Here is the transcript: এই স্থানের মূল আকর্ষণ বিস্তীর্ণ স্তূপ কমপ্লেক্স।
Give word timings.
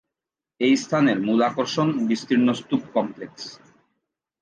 এই 0.61 0.73
স্থানের 0.77 1.17
মূল 1.19 1.39
আকর্ষণ 1.41 1.87
বিস্তীর্ণ 2.07 2.47
স্তূপ 2.53 2.81
কমপ্লেক্স। 2.93 3.43